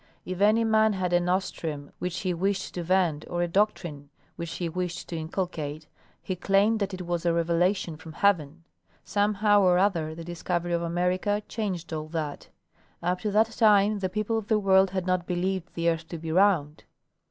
[0.25, 4.53] 'If any man had a nostrum which he wished to vend or a doctrine which
[4.53, 5.85] he wished to inculcate,
[6.23, 8.63] he claimed that it was a revelation from heaven.
[9.03, 12.49] Somehow or other the discovery of America changed all that.
[13.03, 16.17] Up to that time the people of the world had not believed the earth to
[16.17, 16.83] be round.